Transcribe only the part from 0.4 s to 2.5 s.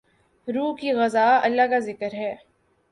روح کی غذا اللہ کا ذکر ہے۔